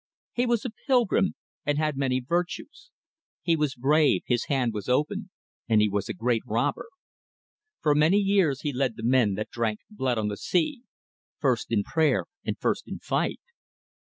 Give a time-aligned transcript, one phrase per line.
[0.33, 2.89] He was a pilgrim, and had many virtues:
[3.43, 5.29] he was brave, his hand was open,
[5.69, 6.87] and he was a great robber.
[7.81, 10.81] For many years he led the men that drank blood on the sea:
[11.37, 13.41] first in prayer and first in fight!